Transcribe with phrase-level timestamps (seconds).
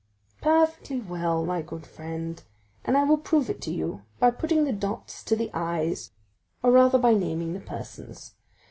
[0.41, 2.41] "Perfectly well, my good friend;
[2.83, 5.95] and I will prove it to you by putting the dots to the i,
[6.63, 8.33] or rather by naming the persons.